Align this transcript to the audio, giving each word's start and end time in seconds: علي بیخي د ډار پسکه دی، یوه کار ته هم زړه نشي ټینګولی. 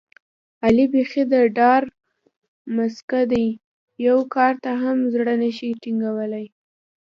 علي 0.65 0.85
بیخي 0.93 1.23
د 1.31 1.33
ډار 1.57 1.83
پسکه 2.75 3.21
دی، 3.31 3.47
یوه 4.07 4.23
کار 4.35 4.53
ته 4.63 4.71
هم 4.83 4.97
زړه 5.13 5.33
نشي 5.43 5.69
ټینګولی. 5.83 6.45